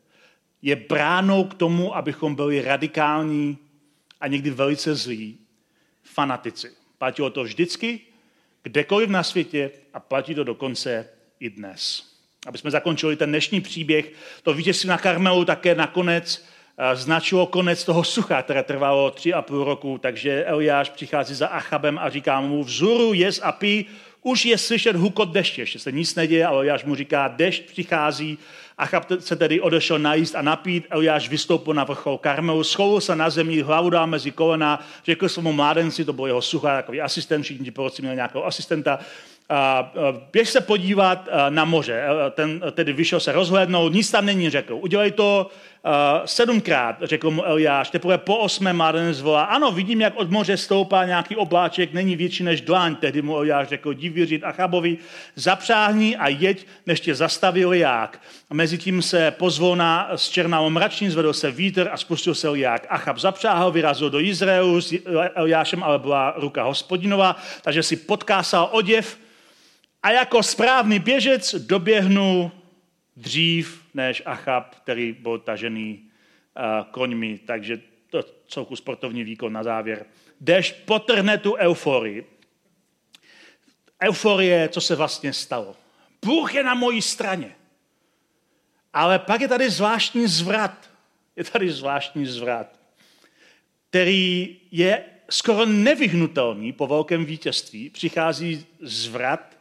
[0.62, 3.58] je bránou k tomu, abychom byli radikální
[4.22, 5.38] a někdy velice zlí
[6.04, 6.72] fanatici.
[6.98, 8.00] Platilo to vždycky,
[8.64, 11.10] kdekoliv na světě a platí to dokonce
[11.40, 12.04] i dnes.
[12.48, 14.12] Aby jsme zakončili ten dnešní příběh,
[14.44, 16.46] to vítězství na Karmelu také nakonec
[16.78, 21.48] eh, značilo konec toho sucha, které trvalo tři a půl roku, takže Eliáš přichází za
[21.48, 23.86] Achabem a říká mu, vzhůru jez a pí,
[24.24, 28.38] už je slyšet hukot deště, ještě se nic neděje, ale Eliáš mu říká, dešť přichází,
[28.78, 33.30] Achab se tedy odešel najíst a napít, Eliáš vystoupil na vrchol Karmelu, schovil se na
[33.30, 37.72] zemi, hlavu dal mezi kolena, řekl svému mládenci, to byl jeho suchá, takový asistent, všichni
[37.72, 39.00] proroci měli nějakého asistenta,
[40.32, 42.04] běž se podívat na moře.
[42.32, 44.76] Ten tedy vyšel se rozhlednout, nic tam není, řekl.
[44.82, 45.50] Udělej to
[46.26, 47.90] sedmkrát, řekl mu Eliáš.
[47.90, 52.44] Teprve po osmé Marden zvolá, ano, vidím, jak od moře stoupá nějaký obláček, není větší
[52.44, 52.96] než dlaň.
[52.96, 54.98] Tehdy mu Eliáš řekl, jdi věřit Achabovi,
[55.36, 58.22] zapřáhni a jeď, než tě zastavil jak.
[58.50, 62.86] A mezi tím se pozvolna z černého mrační zvedl se vítr a spustil se jak.
[62.90, 64.94] Achab zapřáhl, vyrazil do Izraelu, s
[65.36, 69.18] Eliášem ale byla ruka hospodinová, takže si podkásal oděv,
[70.04, 72.52] a jako správný běžec doběhnu
[73.16, 76.10] dřív než Achab, který byl tažený
[76.58, 80.06] uh, koňmi, takže to celku sportovní výkon na závěr.
[80.42, 82.26] Jdeš potrhne tu euforii.
[84.04, 85.76] Euforie, co se vlastně stalo.
[86.26, 87.56] Bůh je na mojí straně.
[88.94, 90.90] Ale pak je tady zvláštní zvrat.
[91.36, 92.80] Je tady zvláštní zvrat,
[93.90, 97.90] který je skoro nevyhnutelný po velkém vítězství.
[97.90, 99.58] Přichází zvrat,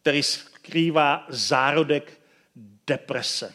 [0.00, 2.15] který skrývá zárodek
[2.86, 3.54] deprese.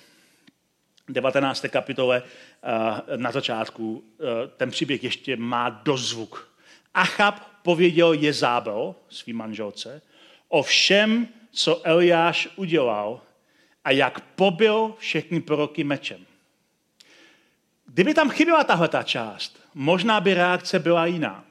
[1.10, 1.66] 19.
[1.70, 6.52] kapitole eh, na začátku eh, ten příběh ještě má dozvuk.
[6.94, 10.02] Achab pověděl Jezábel, svý manželce,
[10.48, 13.22] o všem, co Eliáš udělal
[13.84, 16.26] a jak pobil všechny proroky mečem.
[17.86, 21.46] Kdyby tam chyběla tahle ta část, možná by reakce byla jiná.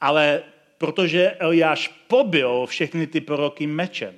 [0.00, 0.42] Ale
[0.78, 4.14] protože Eliáš pobil všechny ty proroky mečem.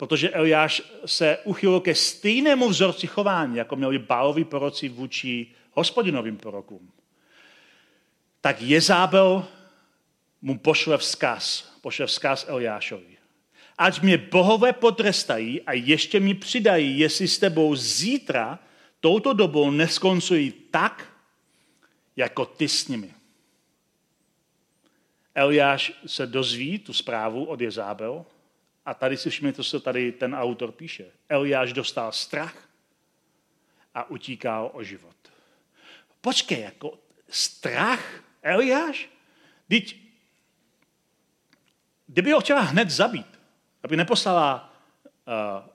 [0.00, 6.92] Protože Eliáš se uchylil ke stejnému vzorci chování, jako měli báloví proroci vůči hospodinovým prorokům.
[8.40, 9.46] Tak Jezábel
[10.42, 13.18] mu pošle vzkaz, pošle vzkaz Eliášovi.
[13.78, 18.58] Ať mě bohové potrestají a ještě mi přidají, jestli s tebou zítra
[19.00, 21.12] touto dobou neskoncují tak,
[22.16, 23.14] jako ty s nimi.
[25.34, 28.24] Eliáš se dozví tu zprávu od Jezábel
[28.84, 31.04] a tady si všimněte, co tady ten autor píše.
[31.28, 32.68] Eliáš dostal strach
[33.94, 35.16] a utíkal o život.
[36.20, 39.08] Počkej, jako strach Eliáš?
[39.68, 39.96] Teď,
[42.06, 43.40] kdyby ho chtěla hned zabít,
[43.82, 44.72] aby neposlala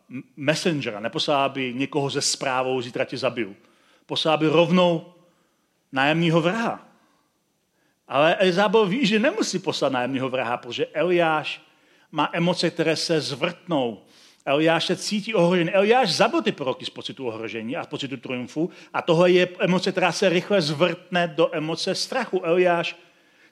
[0.09, 3.55] uh, messengera, neposlala by někoho ze zprávou, zítra tě zabiju.
[4.05, 5.13] Poslala by rovnou
[5.91, 6.87] nájemního vraha.
[8.07, 11.61] Ale Elizabel ví, že nemusí poslat nájemního vraha, protože Eliáš
[12.15, 14.01] má emoce, které se zvrtnou.
[14.45, 15.71] Eliáš se cítí ohrožený.
[15.71, 19.91] Eliáš zabil ty proroky z pocitu ohrožení a z pocitu triumfu a tohle je emoce,
[19.91, 22.41] která se rychle zvrtne do emoce strachu.
[22.43, 22.95] Eliáš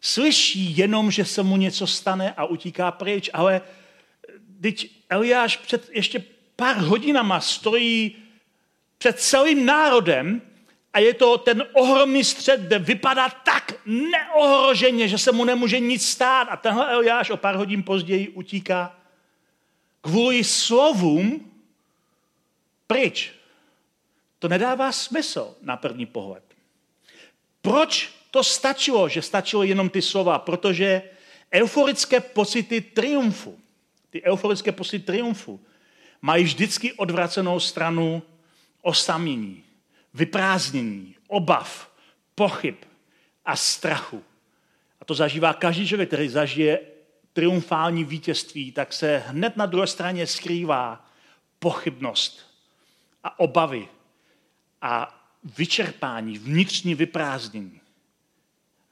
[0.01, 3.61] slyší jenom, že se mu něco stane a utíká pryč, ale
[4.61, 6.23] teď Eliáš před ještě
[6.55, 8.15] pár hodinama stojí
[8.97, 10.41] před celým národem
[10.93, 16.07] a je to ten ohromný střed, kde vypadá tak neohroženě, že se mu nemůže nic
[16.07, 16.43] stát.
[16.43, 18.95] A tenhle Eliáš o pár hodin později utíká
[20.01, 21.51] kvůli slovům
[22.87, 23.31] pryč.
[24.39, 26.43] To nedává smysl na první pohled.
[27.61, 30.39] Proč to stačilo, že stačilo jenom ty slova?
[30.39, 31.01] Protože
[31.53, 33.59] euforické pocity triumfu,
[34.09, 35.59] ty euforické pocity triumfu,
[36.21, 38.23] mají vždycky odvracenou stranu
[38.81, 39.62] osamění
[40.13, 41.91] vyprázdnění, obav,
[42.35, 42.75] pochyb
[43.45, 44.23] a strachu.
[45.01, 46.79] A to zažívá každý člověk, který zažije
[47.33, 51.09] triumfální vítězství, tak se hned na druhé straně skrývá
[51.59, 52.53] pochybnost
[53.23, 53.87] a obavy
[54.81, 55.19] a
[55.57, 57.81] vyčerpání, vnitřní vyprázdnění.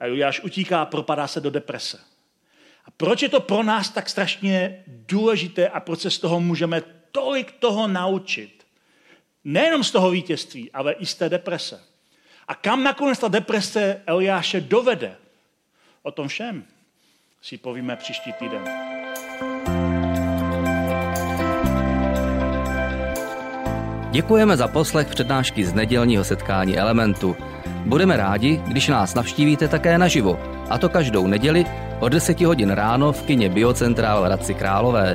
[0.00, 2.00] A Juliáš utíká a propadá se do deprese.
[2.84, 6.82] A proč je to pro nás tak strašně důležité a proč se z toho můžeme
[7.12, 8.61] tolik toho naučit?
[9.44, 11.80] Nejenom z toho vítězství, ale i z té deprese.
[12.48, 15.16] A kam nakonec ta deprese Eliáše dovede?
[16.02, 16.64] O tom všem
[17.42, 18.64] si povíme příští týden.
[24.10, 27.36] Děkujeme za poslech přednášky z nedělního setkání Elementu.
[27.86, 30.40] Budeme rádi, když nás navštívíte také naživo,
[30.70, 31.64] a to každou neděli
[32.00, 35.14] od 10 hodin ráno v kině Biocentrál v Hradci Králové.